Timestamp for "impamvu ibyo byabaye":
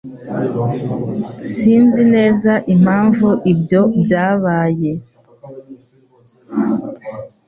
2.73-4.91